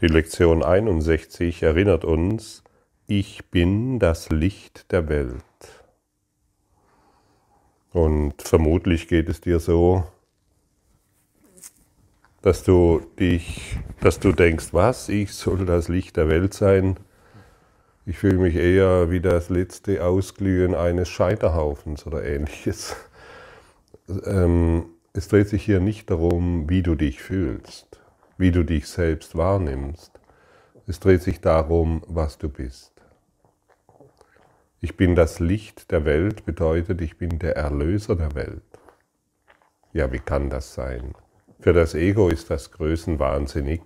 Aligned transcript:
Die 0.00 0.06
Lektion 0.06 0.62
61 0.62 1.64
erinnert 1.64 2.04
uns, 2.04 2.62
ich 3.08 3.50
bin 3.50 3.98
das 3.98 4.30
Licht 4.30 4.92
der 4.92 5.08
Welt. 5.08 5.42
Und 7.90 8.40
vermutlich 8.40 9.08
geht 9.08 9.28
es 9.28 9.40
dir 9.40 9.58
so, 9.58 10.04
dass 12.42 12.62
du 12.62 13.00
dich, 13.18 13.76
dass 14.00 14.20
du 14.20 14.30
denkst, 14.30 14.68
was, 14.70 15.08
ich 15.08 15.32
soll 15.32 15.66
das 15.66 15.88
Licht 15.88 16.16
der 16.16 16.28
Welt 16.28 16.54
sein. 16.54 17.00
Ich 18.06 18.18
fühle 18.18 18.38
mich 18.38 18.54
eher 18.54 19.10
wie 19.10 19.20
das 19.20 19.48
letzte 19.48 20.04
Ausglühen 20.04 20.76
eines 20.76 21.08
Scheiterhaufens 21.08 22.06
oder 22.06 22.22
ähnliches. 22.22 22.94
Ähm, 24.24 24.90
es 25.12 25.26
dreht 25.26 25.48
sich 25.48 25.64
hier 25.64 25.80
nicht 25.80 26.08
darum, 26.08 26.70
wie 26.70 26.84
du 26.84 26.94
dich 26.94 27.20
fühlst 27.20 27.87
wie 28.38 28.52
du 28.52 28.64
dich 28.64 28.88
selbst 28.88 29.36
wahrnimmst. 29.36 30.12
Es 30.86 31.00
dreht 31.00 31.22
sich 31.22 31.40
darum, 31.40 32.02
was 32.06 32.38
du 32.38 32.48
bist. 32.48 32.92
Ich 34.80 34.96
bin 34.96 35.16
das 35.16 35.40
Licht 35.40 35.90
der 35.90 36.04
Welt 36.04 36.46
bedeutet, 36.46 37.00
ich 37.00 37.18
bin 37.18 37.38
der 37.40 37.56
Erlöser 37.56 38.14
der 38.14 38.34
Welt. 38.34 38.62
Ja, 39.92 40.12
wie 40.12 40.20
kann 40.20 40.50
das 40.50 40.74
sein? 40.74 41.14
Für 41.58 41.72
das 41.72 41.94
Ego 41.94 42.28
ist 42.28 42.50
das 42.50 42.70
größenwahnsinnig. 42.70 43.82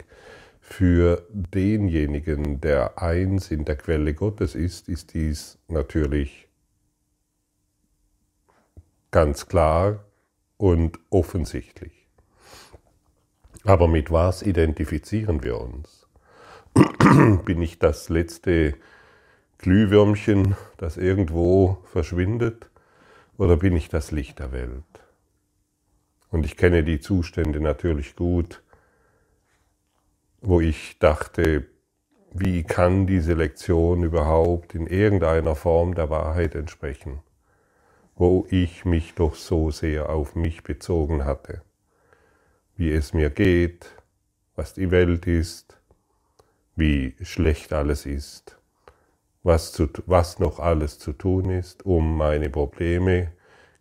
Für 0.61 1.27
denjenigen, 1.31 2.61
der 2.61 3.03
eins 3.03 3.51
in 3.51 3.65
der 3.65 3.77
Quelle 3.77 4.15
Gottes 4.15 4.55
ist, 4.55 4.89
ist 4.89 5.15
dies 5.15 5.59
natürlich 5.69 6.49
ganz 9.11 9.47
klar 9.49 10.05
und 10.57 10.99
offensichtlich. 11.11 12.02
Aber 13.65 13.87
mit 13.87 14.11
was 14.11 14.43
identifizieren 14.43 15.43
wir 15.45 15.61
uns? 15.61 16.09
Bin 17.45 17.63
ich 17.63 17.79
das 17.79 18.09
letzte 18.09 18.75
Glühwürmchen, 19.59 20.57
das 20.79 20.97
irgendwo 20.97 21.79
verschwindet, 21.85 22.69
oder 23.39 23.57
bin 23.57 23.77
ich 23.77 23.89
das 23.89 24.11
Licht 24.11 24.41
der 24.41 24.53
Welt? 24.53 24.85
Und 26.31 26.45
ich 26.45 26.57
kenne 26.57 26.83
die 26.83 27.01
Zustände 27.01 27.61
natürlich 27.61 28.17
gut, 28.17 28.63
wo 30.41 30.61
ich 30.61 30.99
dachte, 30.99 31.67
wie 32.33 32.65
kann 32.65 33.07
diese 33.07 33.35
Lektion 33.35 34.03
überhaupt 34.03 34.75
in 34.75 34.87
irgendeiner 34.87 35.55
Form 35.55 35.95
der 35.95 36.11
Wahrheit 36.11 36.55
entsprechen, 36.55 37.21
wo 38.17 38.47
ich 38.51 38.85
mich 38.85 39.15
doch 39.15 39.35
so 39.35 39.71
sehr 39.71 40.11
auf 40.11 40.35
mich 40.35 40.63
bezogen 40.65 41.25
hatte 41.25 41.63
wie 42.83 42.91
es 42.91 43.15
mir 43.15 43.31
geht, 43.31 43.87
was 44.57 44.75
die 44.75 44.91
Welt 44.91 45.29
ist, 45.29 45.79
wie 46.75 47.15
schlecht 47.23 47.73
alles 47.73 48.07
ist, 48.07 48.57
was, 49.45 49.71
zu, 49.71 49.89
was 50.07 50.41
noch 50.41 50.59
alles 50.59 50.99
zu 50.99 51.13
tun 51.13 51.49
ist, 51.49 51.87
um 51.87 52.17
meine 52.17 52.51
Probleme 52.51 53.35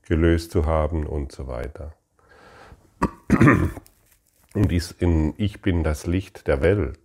gelöst 0.03 0.51
zu 0.51 0.67
haben 0.67 1.07
und 1.07 1.31
so 1.31 1.47
weiter. 1.47 1.95
Und 4.53 4.69
ich 4.71 5.61
bin 5.61 5.83
das 5.83 6.05
Licht 6.05 6.45
der 6.45 6.61
Welt 6.61 6.99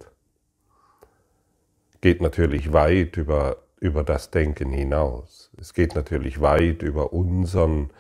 geht 2.01 2.21
natürlich 2.21 2.73
weit 2.73 3.17
über, 3.17 3.57
über 3.81 4.05
das 4.05 4.31
Denken 4.31 4.71
hinaus. 4.71 5.51
Es 5.59 5.75
geht 5.75 5.95
natürlich 5.95 6.41
weit 6.41 6.83
über 6.83 7.13
unseren 7.13 7.91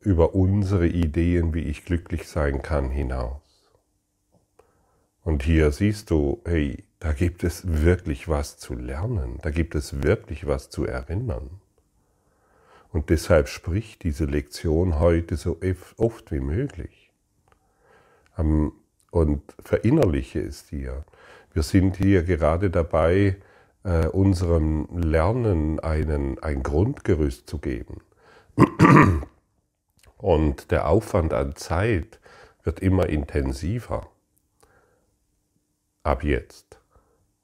über 0.00 0.34
unsere 0.34 0.86
Ideen, 0.86 1.52
wie 1.54 1.64
ich 1.64 1.84
glücklich 1.84 2.28
sein 2.28 2.62
kann, 2.62 2.90
hinaus. 2.90 3.42
Und 5.22 5.42
hier 5.42 5.70
siehst 5.70 6.10
du, 6.10 6.40
hey, 6.46 6.84
da 6.98 7.12
gibt 7.12 7.44
es 7.44 7.82
wirklich 7.84 8.28
was 8.28 8.56
zu 8.58 8.74
lernen, 8.74 9.38
da 9.42 9.50
gibt 9.50 9.74
es 9.74 10.02
wirklich 10.02 10.46
was 10.46 10.70
zu 10.70 10.84
erinnern. 10.86 11.60
Und 12.92 13.10
deshalb 13.10 13.48
spricht 13.48 14.02
diese 14.02 14.24
Lektion 14.24 14.98
heute 14.98 15.36
so 15.36 15.60
oft 15.96 16.32
wie 16.32 16.40
möglich. 16.40 17.12
Und 18.36 19.42
verinnerliche 19.62 20.40
es 20.40 20.66
dir. 20.66 21.04
Wir 21.52 21.62
sind 21.62 21.96
hier 21.96 22.22
gerade 22.22 22.70
dabei, 22.70 23.36
äh, 23.84 24.06
unserem 24.06 24.88
Lernen 24.92 25.78
einen, 25.80 26.38
ein 26.42 26.62
Grundgerüst 26.62 27.48
zu 27.48 27.58
geben. 27.58 28.00
Und 30.20 30.70
der 30.70 30.86
Aufwand 30.86 31.32
an 31.32 31.56
Zeit 31.56 32.20
wird 32.62 32.80
immer 32.80 33.08
intensiver. 33.08 34.10
Ab 36.02 36.24
jetzt. 36.24 36.78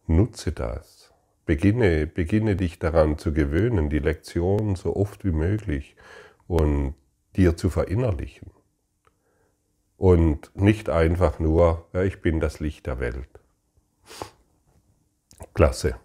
Nutze 0.07 0.53
das. 0.53 1.15
Beginne, 1.47 2.07
beginne 2.07 2.55
dich 2.55 2.79
daran 2.79 3.17
zu 3.17 3.33
gewöhnen, 3.33 3.89
die 3.89 3.99
Lektion 3.99 4.77
so 4.77 4.95
oft 4.95 5.25
wie 5.25 5.31
möglich 5.31 5.97
und 6.49 6.95
dir 7.35 7.57
zu 7.57 7.71
verinnerlichen. 7.71 8.51
Und 9.97 10.51
nicht 10.55 10.91
einfach 10.91 11.39
nur, 11.39 11.89
ja, 11.95 12.03
ich 12.03 12.21
bin 12.21 12.41
das 12.41 12.61
Licht 12.61 12.87
der 12.87 13.01
Welt. 13.01 13.41
Klasse. 15.55 15.97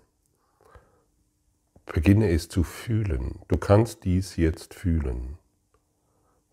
Beginne 1.85 2.29
es 2.29 2.47
zu 2.47 2.63
fühlen. 2.63 3.41
Du 3.49 3.57
kannst 3.57 4.05
dies 4.05 4.37
jetzt 4.37 4.73
fühlen. 4.73 5.37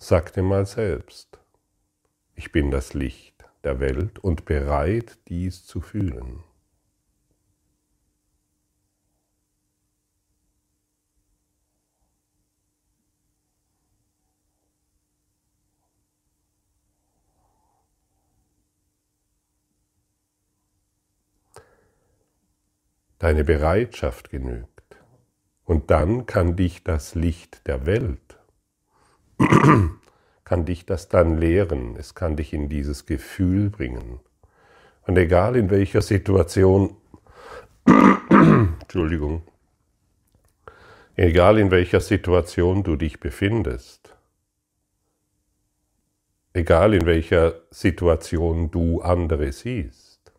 Sag 0.01 0.33
dir 0.33 0.45
mal 0.45 0.65
selbst, 0.65 1.41
ich 2.37 2.53
bin 2.53 2.71
das 2.71 2.95
Licht 2.95 3.45
der 3.65 3.81
Welt 3.81 4.21
und 4.21 4.45
bereit, 4.45 5.19
dies 5.27 5.67
zu 5.67 5.81
fühlen. 5.81 6.45
Deine 23.19 23.43
Bereitschaft 23.43 24.31
genügt. 24.31 24.97
Und 25.65 25.91
dann 25.91 26.27
kann 26.27 26.55
dich 26.55 26.85
das 26.85 27.17
Licht 27.17 27.67
der 27.67 27.85
Welt 27.85 28.28
kann 30.45 30.65
dich 30.65 30.87
das 30.87 31.09
dann 31.09 31.37
lehren, 31.37 31.97
es 31.97 32.15
kann 32.15 32.37
dich 32.37 32.53
in 32.53 32.69
dieses 32.69 33.07
Gefühl 33.07 33.71
bringen. 33.71 34.21
Und 35.07 35.17
egal 35.17 35.57
in 35.57 35.71
welcher 35.71 36.03
Situation, 36.03 36.97
Entschuldigung, 38.29 39.43
egal 41.17 41.59
in 41.59 41.71
welcher 41.71 42.01
Situation 42.01 42.83
du 42.83 42.97
dich 42.97 43.21
befindest, 43.21 44.15
egal 46.53 46.95
in 46.95 47.07
welcher 47.07 47.55
Situation 47.71 48.71
du 48.71 49.01
andere 49.01 49.53
siehst, 49.53 50.33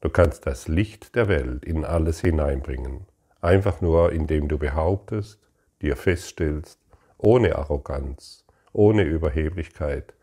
du 0.00 0.10
kannst 0.10 0.46
das 0.46 0.68
Licht 0.68 1.14
der 1.14 1.28
Welt 1.28 1.64
in 1.64 1.84
alles 1.84 2.20
hineinbringen, 2.20 3.06
einfach 3.40 3.80
nur 3.80 4.12
indem 4.12 4.48
du 4.48 4.58
behauptest, 4.58 5.40
dir 5.80 5.96
feststellst, 5.96 6.81
ohne 7.22 7.56
Arroganz, 7.56 8.44
ohne 8.72 9.02
Überheblichkeit, 9.02 10.14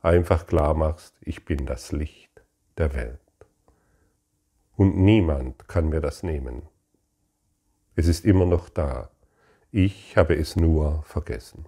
einfach 0.00 0.46
klar 0.46 0.74
machst, 0.74 1.14
ich 1.20 1.44
bin 1.44 1.66
das 1.66 1.92
Licht 1.92 2.42
der 2.78 2.94
Welt. 2.94 3.20
Und 4.76 4.96
niemand 4.96 5.68
kann 5.68 5.88
mir 5.88 6.00
das 6.00 6.22
nehmen. 6.22 6.62
Es 7.94 8.08
ist 8.08 8.24
immer 8.24 8.46
noch 8.46 8.68
da. 8.68 9.10
Ich 9.70 10.16
habe 10.16 10.34
es 10.34 10.56
nur 10.56 11.02
vergessen. 11.04 11.66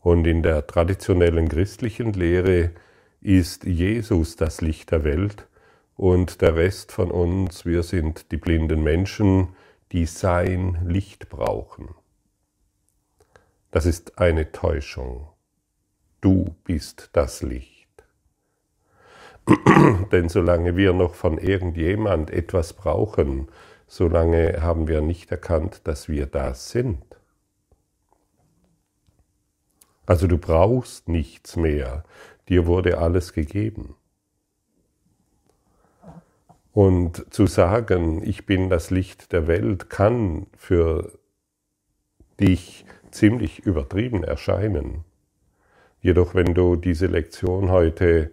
Und 0.00 0.26
in 0.26 0.42
der 0.42 0.66
traditionellen 0.66 1.48
christlichen 1.48 2.12
Lehre 2.12 2.72
ist 3.20 3.64
Jesus 3.64 4.36
das 4.36 4.60
Licht 4.60 4.90
der 4.90 5.04
Welt 5.04 5.48
und 5.96 6.42
der 6.42 6.56
Rest 6.56 6.92
von 6.92 7.10
uns, 7.10 7.64
wir 7.64 7.82
sind 7.82 8.30
die 8.30 8.36
blinden 8.36 8.82
Menschen, 8.82 9.48
die 9.92 10.06
sein 10.06 10.78
Licht 10.86 11.28
brauchen. 11.28 11.94
Das 13.74 13.86
ist 13.86 14.20
eine 14.20 14.52
Täuschung. 14.52 15.26
Du 16.20 16.54
bist 16.62 17.10
das 17.12 17.42
Licht. 17.42 17.88
Denn 20.12 20.28
solange 20.28 20.76
wir 20.76 20.92
noch 20.92 21.16
von 21.16 21.38
irgendjemand 21.38 22.30
etwas 22.30 22.74
brauchen, 22.74 23.48
solange 23.88 24.62
haben 24.62 24.86
wir 24.86 25.00
nicht 25.00 25.32
erkannt, 25.32 25.80
dass 25.88 26.08
wir 26.08 26.26
das 26.26 26.70
sind. 26.70 27.02
Also 30.06 30.28
du 30.28 30.38
brauchst 30.38 31.08
nichts 31.08 31.56
mehr, 31.56 32.04
dir 32.48 32.66
wurde 32.66 32.98
alles 32.98 33.32
gegeben. 33.32 33.96
Und 36.72 37.26
zu 37.34 37.48
sagen, 37.48 38.22
ich 38.22 38.46
bin 38.46 38.70
das 38.70 38.90
Licht 38.90 39.32
der 39.32 39.48
Welt, 39.48 39.90
kann 39.90 40.46
für 40.56 41.18
dich 42.38 42.86
ziemlich 43.14 43.60
übertrieben 43.60 44.24
erscheinen. 44.24 45.04
Jedoch 46.00 46.34
wenn 46.34 46.52
du 46.52 46.76
diese 46.76 47.06
Lektion 47.06 47.70
heute 47.70 48.30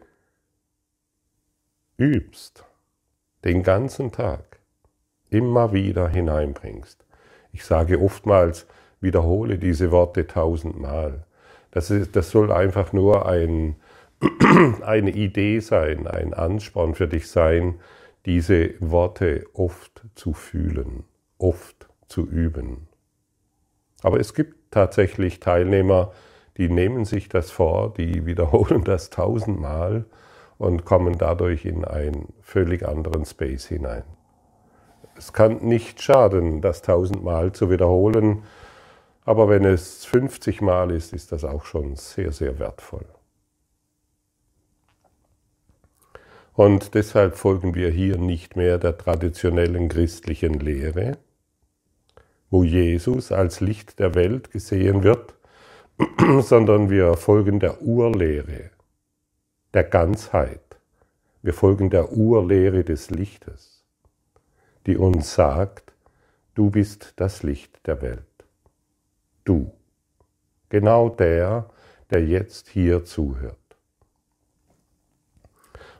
übst, 1.97 2.65
den 3.45 3.63
ganzen 3.63 4.11
Tag 4.11 4.59
immer 5.29 5.71
wieder 5.71 6.09
hineinbringst. 6.09 7.05
Ich 7.53 7.63
sage 7.63 8.01
oftmals, 8.01 8.67
wiederhole 8.99 9.57
diese 9.57 9.91
Worte 9.91 10.27
tausendmal. 10.27 11.25
Das, 11.71 11.89
ist, 11.91 12.15
das 12.15 12.31
soll 12.31 12.51
einfach 12.51 12.91
nur 12.91 13.27
ein, 13.27 13.75
eine 14.81 15.11
Idee 15.11 15.59
sein, 15.59 16.07
ein 16.07 16.33
Ansporn 16.33 16.95
für 16.95 17.07
dich 17.07 17.29
sein, 17.29 17.79
diese 18.25 18.73
Worte 18.79 19.45
oft 19.53 20.01
zu 20.15 20.33
fühlen, 20.33 21.03
oft 21.37 21.87
zu 22.07 22.27
üben. 22.27 22.87
Aber 24.01 24.19
es 24.19 24.33
gibt 24.33 24.71
tatsächlich 24.71 25.39
Teilnehmer, 25.39 26.11
die 26.57 26.69
nehmen 26.69 27.05
sich 27.05 27.29
das 27.29 27.51
vor, 27.51 27.93
die 27.93 28.25
wiederholen 28.25 28.83
das 28.83 29.09
tausendmal 29.09 30.05
und 30.57 30.85
kommen 30.85 31.17
dadurch 31.17 31.65
in 31.65 31.85
einen 31.85 32.33
völlig 32.41 32.87
anderen 32.87 33.25
Space 33.25 33.65
hinein. 33.65 34.03
Es 35.17 35.33
kann 35.33 35.57
nicht 35.57 36.01
schaden, 36.01 36.61
das 36.61 36.81
tausendmal 36.81 37.51
zu 37.51 37.69
wiederholen, 37.69 38.43
aber 39.23 39.49
wenn 39.49 39.65
es 39.65 40.05
50 40.05 40.61
Mal 40.61 40.91
ist, 40.91 41.13
ist 41.13 41.31
das 41.31 41.43
auch 41.43 41.65
schon 41.65 41.95
sehr, 41.95 42.31
sehr 42.31 42.57
wertvoll. 42.59 43.05
Und 46.53 46.95
deshalb 46.95 47.35
folgen 47.37 47.75
wir 47.75 47.89
hier 47.89 48.17
nicht 48.17 48.55
mehr 48.55 48.77
der 48.77 48.97
traditionellen 48.97 49.89
christlichen 49.89 50.55
Lehre, 50.55 51.17
wo 52.51 52.63
Jesus 52.63 53.31
als 53.31 53.61
Licht 53.61 53.97
der 53.97 54.13
Welt 54.13 54.51
gesehen 54.51 55.03
wird, 55.03 55.33
sondern 56.41 56.89
wir 56.89 57.15
folgen 57.15 57.59
der 57.59 57.81
Urlehre, 57.81 58.69
der 59.73 59.85
Ganzheit. 59.85 60.59
Wir 61.41 61.53
folgen 61.53 61.89
der 61.89 62.11
Urlehre 62.11 62.83
des 62.83 63.09
Lichtes, 63.09 63.83
die 64.85 64.97
uns 64.97 65.33
sagt, 65.33 65.93
du 66.53 66.69
bist 66.69 67.13
das 67.15 67.41
Licht 67.41 67.87
der 67.87 68.01
Welt. 68.01 68.25
Du, 69.45 69.71
genau 70.69 71.09
der, 71.09 71.69
der 72.11 72.23
jetzt 72.25 72.67
hier 72.67 73.05
zuhört. 73.05 73.57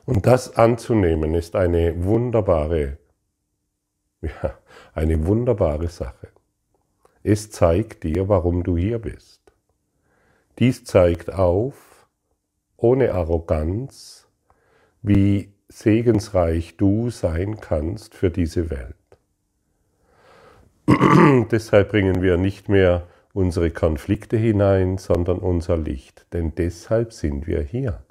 Und 0.04 0.26
das 0.26 0.56
anzunehmen 0.56 1.34
ist 1.34 1.56
eine 1.56 2.04
wunderbare, 2.04 2.98
ja, 4.20 4.58
eine 4.92 5.26
wunderbare 5.26 5.88
Sache. 5.88 6.28
Es 7.22 7.50
zeigt 7.50 8.02
dir, 8.02 8.28
warum 8.28 8.64
du 8.64 8.76
hier 8.76 8.98
bist. 8.98 9.40
Dies 10.58 10.84
zeigt 10.84 11.32
auf, 11.32 12.08
ohne 12.76 13.12
Arroganz, 13.14 14.28
wie 15.02 15.52
segensreich 15.68 16.76
du 16.76 17.10
sein 17.10 17.60
kannst 17.60 18.14
für 18.14 18.30
diese 18.30 18.70
Welt. 18.70 18.96
Deshalb 21.50 21.90
bringen 21.90 22.22
wir 22.22 22.36
nicht 22.36 22.68
mehr 22.68 23.06
unsere 23.32 23.70
Konflikte 23.70 24.36
hinein, 24.36 24.98
sondern 24.98 25.38
unser 25.38 25.76
Licht, 25.76 26.26
denn 26.32 26.54
deshalb 26.54 27.12
sind 27.12 27.46
wir 27.46 27.62
hier. 27.62 28.04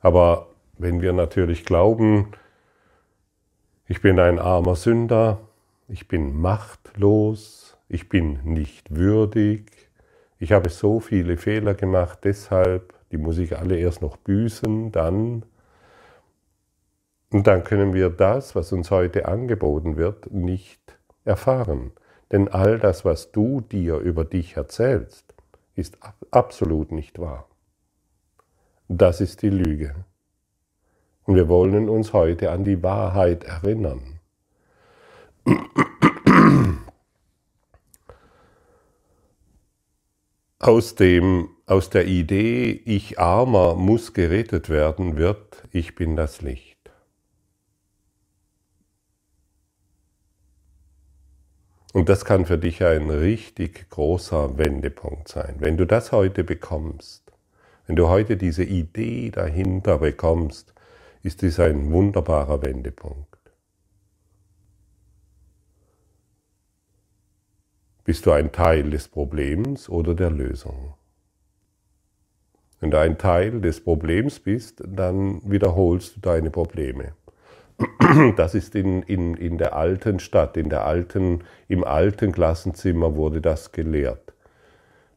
Aber 0.00 0.48
wenn 0.78 1.00
wir 1.00 1.12
natürlich 1.12 1.64
glauben, 1.64 2.32
ich 3.86 4.00
bin 4.00 4.18
ein 4.18 4.40
armer 4.40 4.74
Sünder, 4.74 5.38
ich 5.88 6.08
bin 6.08 6.40
machtlos, 6.40 7.76
ich 7.88 8.08
bin 8.08 8.40
nicht 8.44 8.94
würdig, 8.94 9.70
ich 10.38 10.52
habe 10.52 10.70
so 10.70 11.00
viele 11.00 11.36
Fehler 11.36 11.74
gemacht, 11.74 12.20
deshalb, 12.24 12.94
die 13.12 13.18
muss 13.18 13.38
ich 13.38 13.58
alle 13.58 13.76
erst 13.76 14.02
noch 14.02 14.16
büßen, 14.16 14.90
dann. 14.90 15.44
Und 17.30 17.46
dann 17.46 17.64
können 17.64 17.94
wir 17.94 18.10
das, 18.10 18.54
was 18.54 18.72
uns 18.72 18.90
heute 18.90 19.26
angeboten 19.26 19.96
wird, 19.96 20.32
nicht 20.32 20.80
erfahren. 21.24 21.92
Denn 22.32 22.48
all 22.48 22.78
das, 22.78 23.04
was 23.04 23.30
du 23.30 23.60
dir 23.60 23.98
über 23.98 24.24
dich 24.24 24.56
erzählst, 24.56 25.34
ist 25.74 25.98
absolut 26.30 26.92
nicht 26.92 27.18
wahr. 27.18 27.48
Das 28.88 29.20
ist 29.20 29.42
die 29.42 29.50
Lüge. 29.50 29.94
Und 31.24 31.36
wir 31.36 31.48
wollen 31.48 31.88
uns 31.88 32.12
heute 32.12 32.50
an 32.50 32.64
die 32.64 32.82
Wahrheit 32.82 33.44
erinnern. 33.44 34.11
Aus, 40.58 40.94
dem, 40.94 41.48
aus 41.66 41.90
der 41.90 42.06
Idee, 42.06 42.70
ich 42.84 43.18
armer 43.18 43.74
muss 43.74 44.12
gerettet 44.12 44.68
werden, 44.68 45.16
wird, 45.16 45.64
ich 45.72 45.96
bin 45.96 46.14
das 46.14 46.40
Licht. 46.40 46.78
Und 51.92 52.08
das 52.08 52.24
kann 52.24 52.46
für 52.46 52.58
dich 52.58 52.82
ein 52.84 53.10
richtig 53.10 53.90
großer 53.90 54.56
Wendepunkt 54.56 55.28
sein. 55.28 55.56
Wenn 55.58 55.76
du 55.76 55.84
das 55.84 56.12
heute 56.12 56.44
bekommst, 56.44 57.32
wenn 57.86 57.96
du 57.96 58.08
heute 58.08 58.36
diese 58.36 58.64
Idee 58.64 59.30
dahinter 59.30 59.98
bekommst, 59.98 60.72
ist 61.22 61.42
dies 61.42 61.60
ein 61.60 61.90
wunderbarer 61.92 62.62
Wendepunkt. 62.62 63.31
Bist 68.04 68.26
du 68.26 68.32
ein 68.32 68.50
Teil 68.50 68.90
des 68.90 69.08
Problems 69.08 69.88
oder 69.88 70.14
der 70.14 70.30
Lösung? 70.30 70.94
Wenn 72.80 72.90
du 72.90 72.98
ein 72.98 73.16
Teil 73.16 73.60
des 73.60 73.82
Problems 73.82 74.40
bist, 74.40 74.82
dann 74.84 75.40
wiederholst 75.48 76.16
du 76.16 76.20
deine 76.20 76.50
Probleme. 76.50 77.12
Das 78.36 78.54
ist 78.54 78.74
in, 78.74 79.02
in, 79.02 79.34
in 79.34 79.56
der 79.56 79.76
alten 79.76 80.18
Stadt, 80.18 80.56
in 80.56 80.68
der 80.68 80.84
alten, 80.84 81.44
im 81.68 81.84
alten 81.84 82.32
Klassenzimmer 82.32 83.14
wurde 83.14 83.40
das 83.40 83.70
gelehrt. 83.70 84.34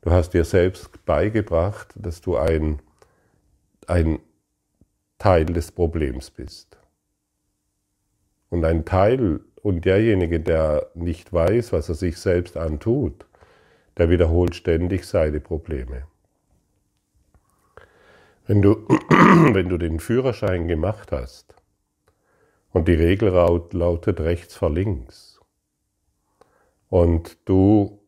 Du 0.02 0.12
hast 0.12 0.36
dir 0.36 0.46
selbst 0.46 1.04
beigebracht, 1.06 1.94
dass 1.96 2.22
du 2.22 2.38
ein, 2.38 2.80
ein 3.88 4.20
Teil 5.18 5.46
des 5.46 5.72
Problems 5.72 6.30
bist. 6.30 6.78
Und 8.50 8.64
ein 8.64 8.86
Teil 8.86 9.40
und 9.66 9.84
derjenige, 9.84 10.40
der 10.40 10.92
nicht 10.94 11.34
weiß, 11.34 11.74
was 11.74 11.90
er 11.90 11.96
sich 11.96 12.20
selbst 12.20 12.56
antut, 12.56 13.26
der 13.98 14.12
wiederholt 14.12 14.54
ständig 14.54 15.06
seine 15.06 15.40
Probleme. 15.40 16.04
Wenn 18.46 18.62
du, 18.62 18.88
wenn 19.10 19.68
du 19.68 19.80
den 19.80 20.00
Führerschein 20.00 20.68
gemacht 20.68 21.12
hast 21.12 21.56
und 22.74 22.88
die 22.88 22.94
Regel 22.94 23.30
lautet 23.72 24.20
rechts 24.20 24.54
vor 24.54 24.70
links 24.70 25.40
und 26.90 27.36
du 27.46 28.00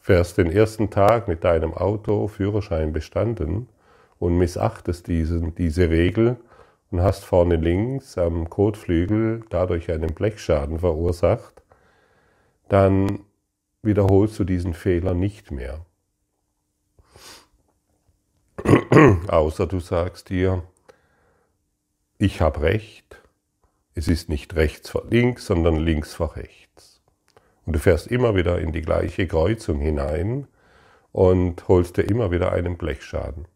fährst 0.00 0.38
den 0.38 0.50
ersten 0.50 0.90
Tag 0.90 1.28
mit 1.28 1.44
deinem 1.44 1.72
Auto 1.72 2.26
Führerschein 2.26 2.92
bestanden 2.92 3.68
und 4.18 4.36
missachtest 4.36 5.06
diesen, 5.06 5.54
diese 5.54 5.88
Regel 5.88 6.36
und 6.90 7.02
hast 7.02 7.24
vorne 7.24 7.56
links 7.56 8.16
am 8.18 8.48
Kotflügel 8.48 9.44
dadurch 9.50 9.90
einen 9.90 10.14
Blechschaden 10.14 10.78
verursacht, 10.78 11.62
dann 12.68 13.20
wiederholst 13.82 14.38
du 14.38 14.44
diesen 14.44 14.74
Fehler 14.74 15.14
nicht 15.14 15.50
mehr. 15.50 15.84
Außer 19.28 19.66
du 19.66 19.80
sagst 19.80 20.30
dir, 20.30 20.62
ich 22.18 22.40
habe 22.40 22.62
recht, 22.62 23.20
es 23.94 24.08
ist 24.08 24.28
nicht 24.28 24.54
rechts 24.56 24.90
vor 24.90 25.04
links, 25.08 25.46
sondern 25.46 25.76
links 25.76 26.14
vor 26.14 26.36
rechts. 26.36 27.02
Und 27.64 27.74
du 27.74 27.78
fährst 27.78 28.06
immer 28.06 28.34
wieder 28.34 28.58
in 28.58 28.72
die 28.72 28.82
gleiche 28.82 29.26
Kreuzung 29.26 29.80
hinein 29.80 30.46
und 31.12 31.66
holst 31.68 31.96
dir 31.96 32.02
immer 32.02 32.30
wieder 32.30 32.52
einen 32.52 32.76
Blechschaden. 32.76 33.46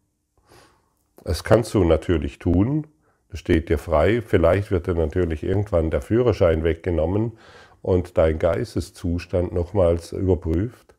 Das 1.23 1.43
kannst 1.43 1.73
du 1.73 1.83
natürlich 1.83 2.39
tun, 2.39 2.87
steht 3.33 3.69
dir 3.69 3.77
frei. 3.77 4.21
Vielleicht 4.21 4.71
wird 4.71 4.87
dir 4.87 4.95
natürlich 4.95 5.43
irgendwann 5.43 5.89
der 5.89 6.01
Führerschein 6.01 6.63
weggenommen 6.63 7.37
und 7.81 8.17
dein 8.17 8.39
Geisteszustand 8.39 9.53
nochmals 9.53 10.11
überprüft. 10.11 10.95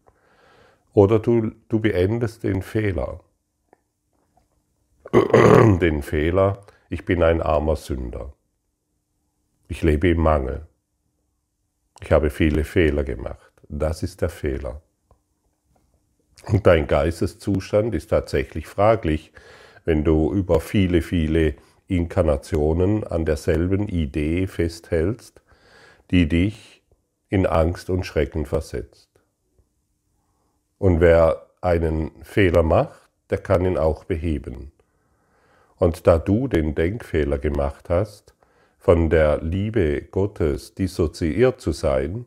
Oder 0.94 1.18
du, 1.18 1.52
du 1.68 1.80
beendest 1.80 2.42
den 2.42 2.62
Fehler. 2.62 3.20
den 5.12 6.02
Fehler, 6.02 6.64
ich 6.88 7.04
bin 7.04 7.22
ein 7.22 7.42
armer 7.42 7.76
Sünder. 7.76 8.32
Ich 9.68 9.82
lebe 9.82 10.08
im 10.08 10.20
Mangel. 10.20 10.66
Ich 12.02 12.12
habe 12.12 12.30
viele 12.30 12.64
Fehler 12.64 13.04
gemacht. 13.04 13.52
Das 13.68 14.02
ist 14.02 14.20
der 14.20 14.28
Fehler. 14.28 14.82
Und 16.48 16.66
dein 16.66 16.86
Geisteszustand 16.86 17.94
ist 17.94 18.08
tatsächlich 18.08 18.66
fraglich, 18.66 19.32
wenn 19.84 20.04
du 20.04 20.32
über 20.32 20.60
viele, 20.60 21.02
viele 21.02 21.54
Inkarnationen 21.88 23.04
an 23.04 23.24
derselben 23.24 23.88
Idee 23.88 24.46
festhältst, 24.46 25.42
die 26.10 26.28
dich 26.28 26.82
in 27.28 27.46
Angst 27.46 27.90
und 27.90 28.04
Schrecken 28.04 28.46
versetzt. 28.46 29.08
Und 30.78 31.00
wer 31.00 31.46
einen 31.60 32.10
Fehler 32.22 32.62
macht, 32.62 33.08
der 33.30 33.38
kann 33.38 33.64
ihn 33.64 33.78
auch 33.78 34.04
beheben. 34.04 34.72
Und 35.76 36.06
da 36.06 36.18
du 36.18 36.48
den 36.48 36.74
Denkfehler 36.74 37.38
gemacht 37.38 37.88
hast, 37.88 38.34
von 38.78 39.10
der 39.10 39.40
Liebe 39.42 40.02
Gottes 40.02 40.74
dissoziiert 40.74 41.60
zu 41.60 41.72
sein, 41.72 42.26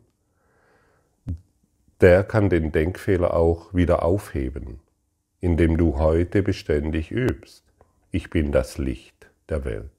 der 2.00 2.24
kann 2.24 2.50
den 2.50 2.72
Denkfehler 2.72 3.34
auch 3.34 3.72
wieder 3.72 4.02
aufheben, 4.02 4.80
indem 5.40 5.76
du 5.76 5.98
heute 5.98 6.42
beständig 6.42 7.10
übst. 7.10 7.64
Ich 8.10 8.30
bin 8.30 8.52
das 8.52 8.78
Licht 8.78 9.25
der 9.48 9.64
Welt. 9.64 9.90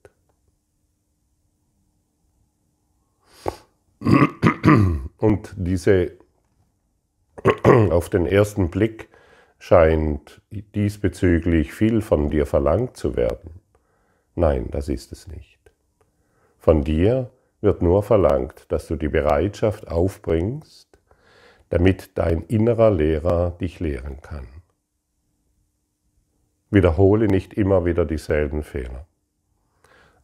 Und 5.18 5.54
diese 5.58 6.12
auf 7.90 8.10
den 8.10 8.26
ersten 8.26 8.70
Blick 8.70 9.10
scheint 9.60 10.42
diesbezüglich 10.52 11.74
viel 11.74 12.02
von 12.02 12.30
dir 12.30 12.46
verlangt 12.46 12.96
zu 12.98 13.16
werden. 13.16 13.62
Nein, 14.36 14.68
das 14.70 14.88
ist 14.90 15.12
es 15.12 15.28
nicht. 15.28 15.60
Von 16.60 16.84
dir 16.84 17.32
wird 17.62 17.82
nur 17.82 18.04
verlangt, 18.04 18.66
dass 18.72 18.88
du 18.88 18.96
die 18.96 19.08
Bereitschaft 19.08 19.88
aufbringst, 19.88 20.88
damit 21.70 22.18
dein 22.18 22.44
innerer 22.44 22.92
Lehrer 22.92 23.52
dich 23.52 23.80
lehren 23.80 24.22
kann. 24.22 24.48
Wiederhole 26.70 27.28
nicht 27.28 27.54
immer 27.54 27.86
wieder 27.86 28.06
dieselben 28.06 28.64
Fehler. 28.64 29.08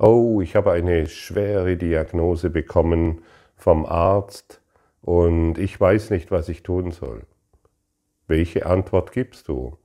Oh, 0.05 0.41
ich 0.41 0.57
habe 0.57 0.73
eine 0.73 1.07
schwere 1.07 1.77
Diagnose 1.77 2.49
bekommen 2.49 3.21
vom 3.55 3.85
Arzt 3.85 4.61
und 5.01 5.57
ich 5.57 5.79
weiß 5.79 6.09
nicht, 6.09 6.29
was 6.29 6.49
ich 6.49 6.61
tun 6.61 6.91
soll. 6.91 7.25
Welche 8.27 8.65
Antwort 8.65 9.13
gibst 9.13 9.47
du? 9.47 9.77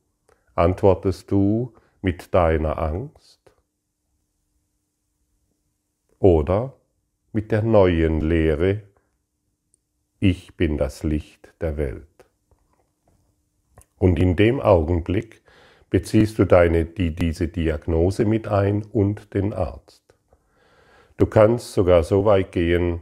Antwortest 0.56 1.30
du 1.30 1.72
mit 2.02 2.34
deiner 2.34 2.80
Angst? 2.80 3.38
Oder 6.18 6.72
mit 7.30 7.52
der 7.52 7.62
neuen 7.62 8.20
Lehre, 8.20 8.82
ich 10.18 10.56
bin 10.56 10.78
das 10.78 11.04
Licht 11.04 11.54
der 11.60 11.76
Welt. 11.76 12.26
Und 13.98 14.18
in 14.18 14.34
dem 14.34 14.60
Augenblick 14.60 15.42
beziehst 15.90 16.40
du 16.40 16.44
deine, 16.44 16.86
die, 16.86 17.14
diese 17.14 17.46
Diagnose 17.46 18.24
mit 18.24 18.48
ein 18.48 18.82
und 18.82 19.32
den 19.32 19.52
Arzt. 19.54 20.07
Du 21.18 21.26
kannst 21.26 21.72
sogar 21.72 22.04
so 22.04 22.24
weit 22.24 22.52
gehen, 22.52 23.00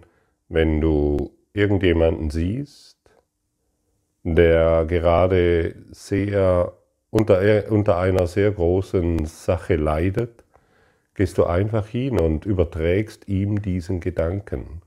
wenn 0.49 0.81
du 0.81 1.33
irgendjemanden 1.53 2.31
siehst, 2.31 2.97
der 4.23 4.87
gerade 4.87 5.77
sehr 5.91 6.73
unter, 7.11 7.71
unter 7.71 7.99
einer 7.99 8.27
sehr 8.27 8.53
großen 8.53 9.27
Sache 9.27 9.77
leidet, 9.77 10.45
gehst 11.15 11.37
du 11.37 11.45
einfach 11.45 11.87
hin 11.89 12.19
und 12.19 12.47
überträgst 12.47 13.29
ihm 13.29 13.61
diesen 13.61 14.01
Gedanken. 14.01 14.81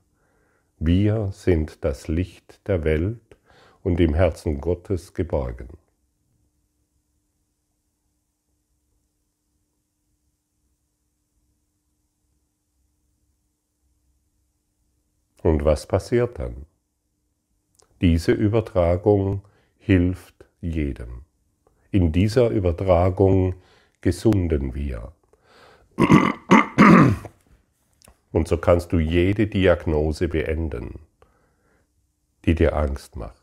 Wir 0.80 1.30
sind 1.30 1.84
das 1.84 2.08
Licht 2.08 2.66
der 2.66 2.82
Welt 2.82 3.36
und 3.84 4.00
im 4.00 4.14
Herzen 4.14 4.60
Gottes 4.60 5.14
geborgen. 5.14 5.68
Und 15.42 15.64
was 15.64 15.86
passiert 15.86 16.38
dann? 16.38 16.66
Diese 18.00 18.32
Übertragung 18.32 19.42
hilft 19.78 20.34
jedem. 20.60 21.22
In 21.90 22.12
dieser 22.12 22.50
Übertragung 22.50 23.54
gesunden 24.00 24.74
wir. 24.74 25.12
Und 28.32 28.48
so 28.48 28.56
kannst 28.56 28.92
du 28.92 28.98
jede 28.98 29.46
Diagnose 29.46 30.28
beenden, 30.28 31.00
die 32.44 32.54
dir 32.54 32.76
Angst 32.76 33.16
macht. 33.16 33.34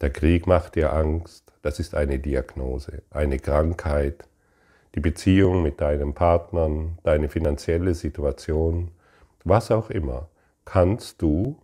Der 0.00 0.10
Krieg 0.10 0.46
macht 0.48 0.74
dir 0.74 0.92
Angst, 0.92 1.52
das 1.62 1.78
ist 1.78 1.94
eine 1.94 2.18
Diagnose, 2.18 3.02
eine 3.10 3.38
Krankheit, 3.38 4.28
die 4.96 5.00
Beziehung 5.00 5.62
mit 5.62 5.80
deinem 5.80 6.12
Partner, 6.12 6.68
deine 7.04 7.28
finanzielle 7.28 7.94
Situation, 7.94 8.90
was 9.44 9.70
auch 9.70 9.90
immer, 9.90 10.28
kannst 10.64 11.22
du 11.22 11.60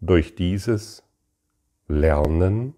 durch 0.00 0.34
dieses 0.34 1.02
Lernen, 1.88 2.74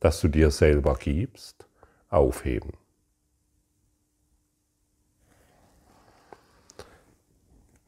das 0.00 0.20
du 0.20 0.28
dir 0.28 0.50
selber 0.50 0.94
gibst, 0.94 1.66
aufheben. 2.08 2.72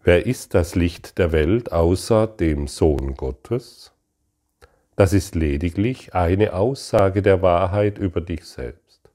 Wer 0.02 0.24
ist 0.24 0.54
das 0.54 0.76
Licht 0.76 1.18
der 1.18 1.32
Welt 1.32 1.72
außer 1.72 2.28
dem 2.28 2.68
Sohn 2.68 3.14
Gottes? 3.14 3.92
Das 4.94 5.12
ist 5.12 5.34
lediglich 5.34 6.14
eine 6.14 6.54
Aussage 6.54 7.22
der 7.22 7.42
Wahrheit 7.42 7.98
über 7.98 8.20
dich 8.20 8.44
selbst. 8.44 9.10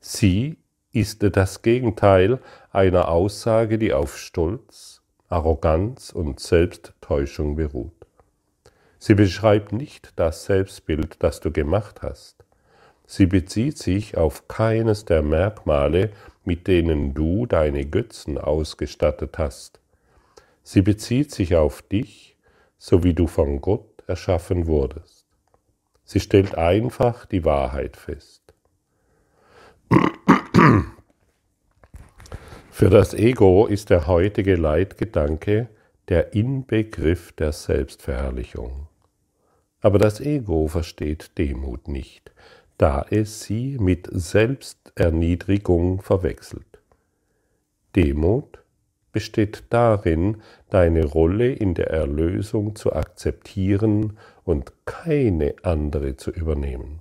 Sie 0.00 0.58
ist 0.92 1.24
das 1.36 1.62
Gegenteil 1.62 2.40
einer 2.70 3.08
Aussage, 3.08 3.78
die 3.78 3.92
auf 3.92 4.18
Stolz, 4.18 4.99
Arroganz 5.30 6.10
und 6.10 6.40
Selbsttäuschung 6.40 7.54
beruht. 7.54 7.92
Sie 8.98 9.14
beschreibt 9.14 9.72
nicht 9.72 10.12
das 10.16 10.44
Selbstbild, 10.44 11.22
das 11.22 11.38
du 11.38 11.52
gemacht 11.52 12.02
hast. 12.02 12.44
Sie 13.06 13.26
bezieht 13.26 13.78
sich 13.78 14.16
auf 14.16 14.48
keines 14.48 15.04
der 15.04 15.22
Merkmale, 15.22 16.10
mit 16.44 16.66
denen 16.66 17.14
du 17.14 17.46
deine 17.46 17.86
Götzen 17.86 18.38
ausgestattet 18.38 19.38
hast. 19.38 19.80
Sie 20.64 20.82
bezieht 20.82 21.30
sich 21.30 21.54
auf 21.54 21.80
dich, 21.82 22.36
so 22.76 23.04
wie 23.04 23.14
du 23.14 23.26
von 23.26 23.60
Gott 23.60 24.02
erschaffen 24.08 24.66
wurdest. 24.66 25.26
Sie 26.04 26.18
stellt 26.20 26.58
einfach 26.58 27.24
die 27.24 27.44
Wahrheit 27.44 27.96
fest. 27.96 28.42
Für 32.70 32.88
das 32.88 33.14
Ego 33.14 33.66
ist 33.66 33.90
der 33.90 34.06
heutige 34.06 34.54
Leitgedanke 34.54 35.68
der 36.08 36.34
Inbegriff 36.34 37.32
der 37.32 37.52
Selbstverherrlichung. 37.52 38.86
Aber 39.80 39.98
das 39.98 40.20
Ego 40.20 40.66
versteht 40.68 41.36
Demut 41.36 41.88
nicht, 41.88 42.32
da 42.78 43.04
es 43.10 43.42
sie 43.42 43.76
mit 43.78 44.08
Selbsterniedrigung 44.10 46.00
verwechselt. 46.00 46.80
Demut 47.96 48.62
besteht 49.12 49.64
darin, 49.70 50.40
deine 50.70 51.04
Rolle 51.04 51.52
in 51.52 51.74
der 51.74 51.90
Erlösung 51.90 52.76
zu 52.76 52.92
akzeptieren 52.92 54.16
und 54.44 54.72
keine 54.86 55.54
andere 55.62 56.16
zu 56.16 56.30
übernehmen. 56.30 57.00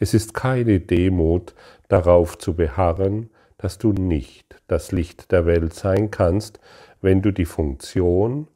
Es 0.00 0.14
ist 0.14 0.32
keine 0.32 0.80
Demut 0.80 1.54
darauf 1.88 2.38
zu 2.38 2.54
beharren, 2.54 3.30
dass 3.58 3.78
du 3.78 3.92
nicht 3.92 4.56
das 4.66 4.92
Licht 4.92 5.32
der 5.32 5.46
Welt 5.46 5.74
sein 5.74 6.10
kannst, 6.10 6.60
wenn 7.00 7.22
du 7.22 7.32
die 7.32 7.44
Funktion, 7.44 8.48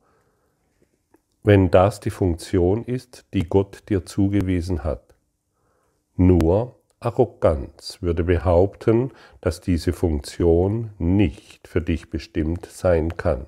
wenn 1.43 1.71
das 1.71 2.01
die 2.01 2.11
Funktion 2.11 2.85
ist, 2.85 3.25
die 3.33 3.49
Gott 3.49 3.89
dir 3.89 4.05
zugewiesen 4.05 4.85
hat. 4.85 5.15
Nur 6.17 6.77
Arroganz 7.01 7.99
würde 8.01 8.25
behaupten, 8.25 9.13
dass 9.41 9.61
diese 9.61 9.93
Funktion 9.93 10.91
nicht 10.99 11.69
für 11.69 11.81
dich 11.81 12.11
bestimmt 12.11 12.67
sein 12.67 13.17
kann. 13.17 13.47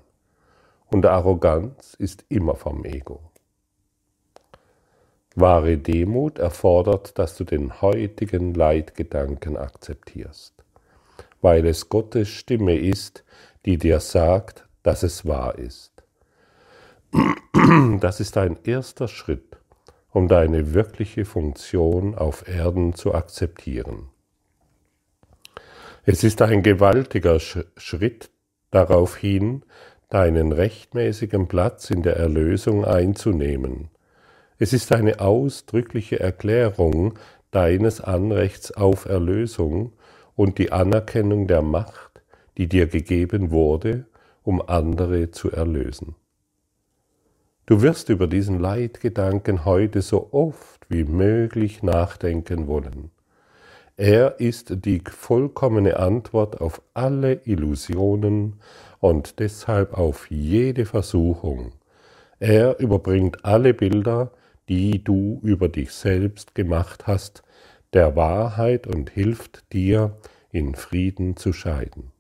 Und 0.86 1.04
Arroganz 1.04 1.94
ist 1.94 2.24
immer 2.28 2.54
vom 2.54 2.84
Ego. 2.84 3.20
Wahre 5.34 5.78
Demut 5.78 6.38
erfordert, 6.38 7.18
dass 7.18 7.36
du 7.36 7.44
den 7.44 7.80
heutigen 7.80 8.54
Leitgedanken 8.54 9.56
akzeptierst, 9.56 10.59
weil 11.40 11.66
es 11.66 11.88
Gottes 11.88 12.28
Stimme 12.28 12.76
ist, 12.76 13.24
die 13.64 13.78
dir 13.78 14.00
sagt, 14.00 14.66
dass 14.82 15.02
es 15.02 15.26
wahr 15.26 15.58
ist. 15.58 15.92
Das 18.00 18.20
ist 18.20 18.36
ein 18.36 18.58
erster 18.64 19.08
Schritt 19.08 19.50
um 20.12 20.28
deine 20.28 20.74
wirkliche 20.74 21.24
Funktion 21.24 22.14
auf 22.14 22.48
Erden 22.48 22.94
zu 22.94 23.14
akzeptieren. 23.14 24.08
Es 26.04 26.24
ist 26.24 26.42
ein 26.42 26.62
gewaltiger 26.62 27.38
Schritt 27.38 28.30
darauf 28.70 29.16
hin, 29.16 29.62
deinen 30.08 30.50
rechtmäßigen 30.50 31.46
Platz 31.46 31.90
in 31.90 32.02
der 32.02 32.16
Erlösung 32.16 32.84
einzunehmen. 32.84 33.90
Es 34.58 34.72
ist 34.72 34.92
eine 34.92 35.20
ausdrückliche 35.20 36.18
Erklärung 36.18 37.14
deines 37.52 38.00
Anrechts 38.00 38.72
auf 38.72 39.04
Erlösung 39.04 39.92
und 40.40 40.56
die 40.56 40.72
Anerkennung 40.72 41.46
der 41.48 41.60
Macht, 41.60 42.22
die 42.56 42.66
dir 42.66 42.86
gegeben 42.86 43.50
wurde, 43.50 44.06
um 44.42 44.62
andere 44.66 45.30
zu 45.32 45.50
erlösen. 45.50 46.14
Du 47.66 47.82
wirst 47.82 48.08
über 48.08 48.26
diesen 48.26 48.58
Leitgedanken 48.58 49.66
heute 49.66 50.00
so 50.00 50.30
oft 50.32 50.86
wie 50.88 51.04
möglich 51.04 51.82
nachdenken 51.82 52.68
wollen. 52.68 53.10
Er 53.98 54.40
ist 54.40 54.86
die 54.86 55.02
vollkommene 55.06 55.98
Antwort 55.98 56.62
auf 56.62 56.80
alle 56.94 57.42
Illusionen 57.44 58.60
und 58.98 59.40
deshalb 59.40 59.92
auf 59.92 60.30
jede 60.30 60.86
Versuchung. 60.86 61.72
Er 62.38 62.80
überbringt 62.80 63.44
alle 63.44 63.74
Bilder, 63.74 64.30
die 64.70 65.04
du 65.04 65.38
über 65.42 65.68
dich 65.68 65.92
selbst 65.92 66.54
gemacht 66.54 67.06
hast, 67.06 67.42
der 67.92 68.16
Wahrheit 68.16 68.86
und 68.86 69.10
hilft 69.10 69.72
dir, 69.72 70.16
in 70.52 70.74
Frieden 70.74 71.36
zu 71.36 71.52
scheiden, 71.52 72.12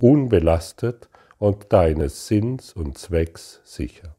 unbelastet 0.00 1.08
und 1.38 1.72
deines 1.72 2.26
Sinns 2.26 2.72
und 2.72 2.98
Zwecks 2.98 3.60
sicher. 3.64 4.16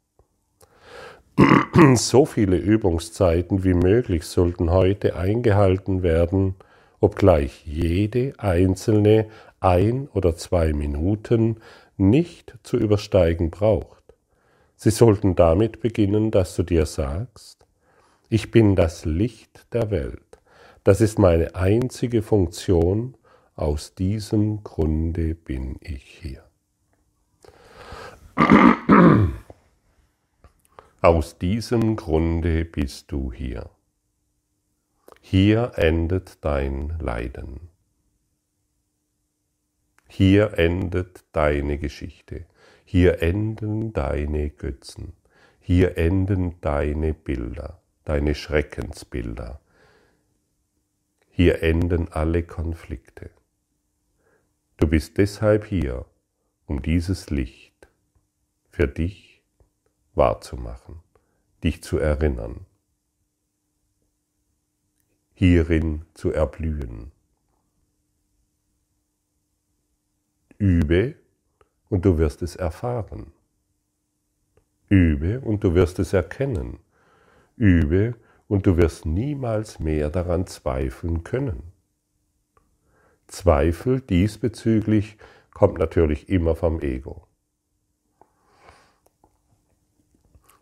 So 1.96 2.26
viele 2.26 2.58
Übungszeiten 2.58 3.64
wie 3.64 3.74
möglich 3.74 4.26
sollten 4.26 4.72
heute 4.72 5.16
eingehalten 5.16 6.04
werden, 6.04 6.56
obgleich 7.00 7.66
jede 7.66 8.34
einzelne 8.38 9.28
ein 9.60 10.10
oder 10.14 10.36
zwei 10.36 10.74
Minuten 10.74 11.58
nicht 11.98 12.58
zu 12.64 12.78
übersteigen 12.78 13.50
braucht. 13.50 14.04
Sie 14.76 14.92
sollten 14.92 15.36
damit 15.36 15.82
beginnen, 15.82 16.32
dass 16.32 16.56
du 16.56 16.64
dir 16.64 16.86
sagst, 16.86 17.66
ich 18.30 18.52
bin 18.52 18.76
das 18.76 19.06
Licht 19.06 19.66
der 19.74 19.92
Welt. 19.92 20.40
Das 20.84 21.02
ist 21.02 21.20
meine 21.20 21.56
einzige 21.56 22.22
Funktion. 22.22 23.16
Aus 23.60 23.94
diesem 23.94 24.64
Grunde 24.64 25.36
bin 25.36 25.76
ich 25.82 26.02
hier. 26.22 26.46
Aus 31.02 31.38
diesem 31.38 31.98
Grunde 31.98 32.64
bist 32.64 33.12
du 33.12 33.34
hier. 33.34 33.70
Hier 35.20 35.74
endet 35.76 36.38
dein 36.40 36.98
Leiden. 37.02 37.68
Hier 40.08 40.58
endet 40.58 41.26
deine 41.34 41.80
Geschichte. 41.80 42.46
Hier 42.86 43.22
enden 43.22 43.92
deine 43.92 44.52
Götzen. 44.52 45.12
Hier 45.60 45.98
enden 45.98 46.62
deine 46.62 47.14
Bilder, 47.14 47.82
deine 48.06 48.36
Schreckensbilder. 48.36 49.60
Hier 51.30 51.62
enden 51.62 52.08
alle 52.08 52.44
Konflikte. 52.44 53.32
Du 54.80 54.88
bist 54.88 55.18
deshalb 55.18 55.66
hier, 55.66 56.06
um 56.66 56.82
dieses 56.82 57.30
Licht 57.30 57.90
für 58.70 58.88
dich 58.88 59.44
wahrzumachen, 60.14 61.02
dich 61.66 61.84
zu 61.84 61.98
erinnern, 61.98 62.66
hierin 65.34 66.06
zu 66.14 66.32
erblühen. 66.32 67.12
Übe 70.58 71.16
und 71.90 72.06
du 72.06 72.18
wirst 72.18 72.42
es 72.42 72.56
erfahren. 72.56 73.34
Übe 74.88 75.42
und 75.42 75.62
du 75.66 75.76
wirst 75.76 76.00
es 76.00 76.14
erkennen. 76.14 76.80
Übe 77.58 78.16
und 78.48 78.66
du 78.66 78.78
wirst 78.78 79.06
niemals 79.06 79.80
mehr 79.80 80.10
daran 80.10 80.48
zweifeln 80.48 81.26
können. 81.26 81.74
Zweifel 83.30 84.02
diesbezüglich 84.02 85.18
kommt 85.54 85.78
natürlich 85.78 86.30
immer 86.30 86.56
vom 86.56 86.82
Ego. 86.82 87.28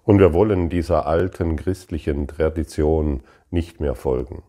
Und 0.04 0.20
wir 0.20 0.34
wollen 0.34 0.70
dieser 0.70 1.06
alten 1.06 1.56
christlichen 1.56 2.28
Tradition 2.28 3.24
nicht 3.52 3.80
mehr 3.80 3.96
folgen. 3.96 4.44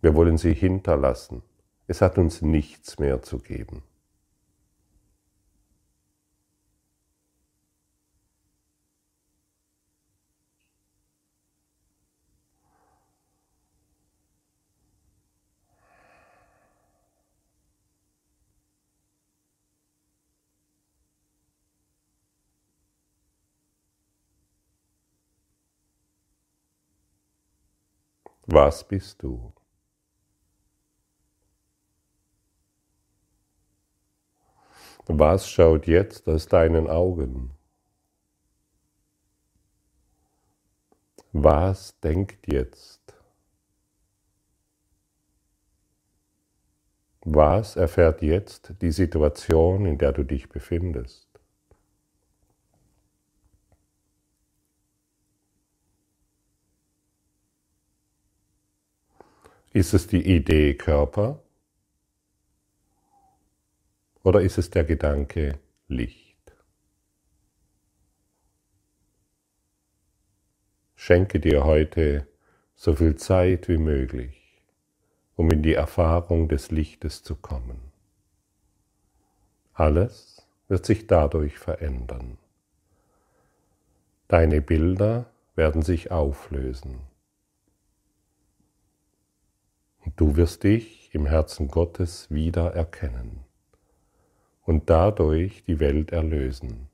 Wir 0.00 0.14
wollen 0.14 0.38
sie 0.38 0.54
hinterlassen. 0.54 1.42
Es 1.86 2.02
hat 2.02 2.18
uns 2.18 2.42
nichts 2.42 2.98
mehr 2.98 3.22
zu 3.22 3.38
geben. 3.38 3.82
Was 28.50 28.82
bist 28.82 29.22
du? 29.22 29.52
Was 35.06 35.50
schaut 35.50 35.86
jetzt 35.86 36.26
aus 36.26 36.46
deinen 36.46 36.88
Augen? 36.88 37.50
Was 41.32 42.00
denkt 42.00 42.50
jetzt? 42.50 43.02
Was 47.20 47.76
erfährt 47.76 48.22
jetzt 48.22 48.72
die 48.80 48.92
Situation, 48.92 49.84
in 49.84 49.98
der 49.98 50.12
du 50.12 50.24
dich 50.24 50.48
befindest? 50.48 51.27
Ist 59.78 59.94
es 59.94 60.08
die 60.08 60.34
Idee 60.34 60.74
Körper 60.74 61.40
oder 64.24 64.40
ist 64.40 64.58
es 64.58 64.70
der 64.70 64.82
Gedanke 64.82 65.60
Licht? 65.86 66.52
Schenke 70.96 71.38
dir 71.38 71.62
heute 71.62 72.26
so 72.74 72.96
viel 72.96 73.14
Zeit 73.14 73.68
wie 73.68 73.78
möglich, 73.78 74.64
um 75.36 75.48
in 75.48 75.62
die 75.62 75.74
Erfahrung 75.74 76.48
des 76.48 76.72
Lichtes 76.72 77.22
zu 77.22 77.36
kommen. 77.36 77.78
Alles 79.74 80.44
wird 80.66 80.86
sich 80.86 81.06
dadurch 81.06 81.56
verändern. 81.56 82.36
Deine 84.26 84.60
Bilder 84.60 85.30
werden 85.54 85.82
sich 85.82 86.10
auflösen. 86.10 87.07
Du 90.16 90.36
wirst 90.36 90.62
dich 90.62 91.14
im 91.14 91.26
Herzen 91.26 91.68
Gottes 91.68 92.30
wieder 92.30 92.74
erkennen 92.74 93.44
und 94.64 94.90
dadurch 94.90 95.64
die 95.64 95.80
Welt 95.80 96.12
erlösen, 96.12 96.88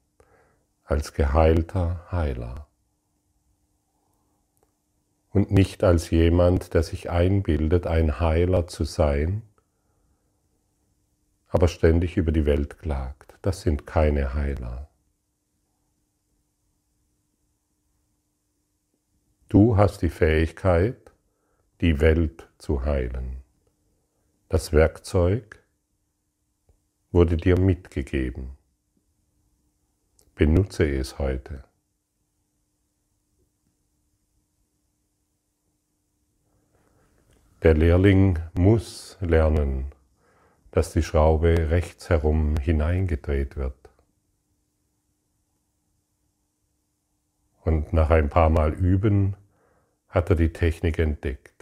als 0.84 1.12
geheilter 1.12 2.06
Heiler. 2.10 2.66
Und 5.30 5.50
nicht 5.50 5.82
als 5.84 6.10
jemand, 6.10 6.74
der 6.74 6.82
sich 6.82 7.10
einbildet, 7.10 7.86
ein 7.86 8.20
Heiler 8.20 8.68
zu 8.68 8.84
sein, 8.84 9.42
aber 11.48 11.68
ständig 11.68 12.16
über 12.16 12.32
die 12.32 12.46
Welt 12.46 12.78
klagt. 12.78 13.34
Das 13.42 13.62
sind 13.62 13.86
keine 13.86 14.34
Heiler. 14.34 14.88
Du 19.48 19.76
hast 19.76 20.02
die 20.02 20.08
Fähigkeit, 20.08 21.03
die 21.84 22.00
Welt 22.00 22.48
zu 22.56 22.86
heilen. 22.86 23.42
Das 24.48 24.72
Werkzeug 24.72 25.62
wurde 27.12 27.36
dir 27.36 27.60
mitgegeben. 27.60 28.56
Benutze 30.34 30.88
es 30.88 31.18
heute. 31.18 31.62
Der 37.62 37.74
Lehrling 37.74 38.38
muss 38.54 39.18
lernen, 39.20 39.92
dass 40.70 40.94
die 40.94 41.02
Schraube 41.02 41.68
rechts 41.68 42.08
herum 42.08 42.56
hineingedreht 42.56 43.58
wird. 43.58 43.90
Und 47.60 47.92
nach 47.92 48.08
ein 48.08 48.30
paar 48.30 48.48
Mal 48.48 48.72
üben 48.72 49.36
hat 50.08 50.30
er 50.30 50.36
die 50.36 50.54
Technik 50.54 50.98
entdeckt 50.98 51.53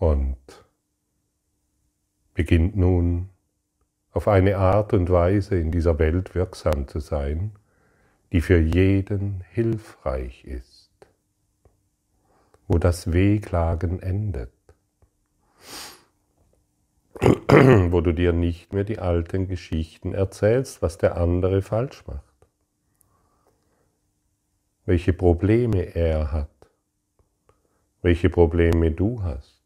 und 0.00 0.64
beginnt 2.32 2.74
nun 2.74 3.28
auf 4.12 4.28
eine 4.28 4.56
Art 4.56 4.94
und 4.94 5.10
Weise 5.10 5.58
in 5.58 5.70
dieser 5.70 5.98
Welt 5.98 6.34
wirksam 6.34 6.88
zu 6.88 7.00
sein, 7.00 7.52
die 8.32 8.40
für 8.40 8.58
jeden 8.58 9.44
hilfreich 9.50 10.44
ist, 10.44 10.90
wo 12.66 12.78
das 12.78 13.12
Wehklagen 13.12 14.00
endet, 14.00 14.52
wo 17.90 18.00
du 18.00 18.12
dir 18.12 18.32
nicht 18.32 18.72
mehr 18.72 18.84
die 18.84 19.00
alten 19.00 19.48
Geschichten 19.48 20.14
erzählst, 20.14 20.80
was 20.80 20.96
der 20.96 21.18
andere 21.18 21.60
falsch 21.60 22.06
macht, 22.06 22.48
welche 24.86 25.12
Probleme 25.12 25.94
er 25.94 26.32
hat, 26.32 26.48
welche 28.00 28.30
Probleme 28.30 28.92
du 28.92 29.22
hast 29.22 29.59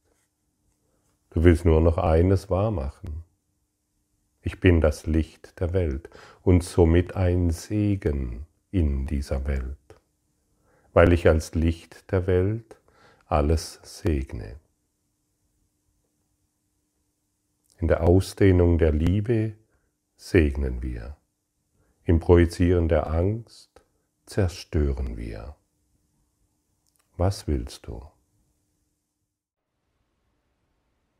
Du 1.35 1.42
willst 1.42 1.64
nur 1.64 1.81
noch 1.81 1.99
eines 1.99 2.49
wahrmachen. 2.49 3.25
Ich 4.40 4.61
bin 4.61 4.81
das 4.81 5.05
Licht 5.07 5.59
der 5.59 5.73
Welt 5.73 6.09
und 6.42 6.62
somit 6.62 7.16
ein 7.16 7.51
Segen 7.51 8.47
in 8.70 9.07
dieser 9.07 9.44
Welt, 9.49 9.77
weil 10.92 11.12
ich 11.12 11.27
als 11.27 11.57
Licht 11.57 12.12
der 12.12 12.29
Welt 12.29 12.77
alles 13.27 13.81
segne. 13.83 14.61
In 17.79 17.88
der 17.88 18.05
Ausdehnung 18.05 18.79
der 18.79 18.92
Liebe 18.92 19.55
segnen 20.14 20.83
wir. 20.83 21.16
Im 22.05 22.20
Projizieren 22.20 22.88
der 22.88 23.09
Angst 23.09 23.83
zerstören 24.25 25.16
wir. 25.16 25.57
Was 27.16 27.49
willst 27.49 27.88
du? 27.88 28.13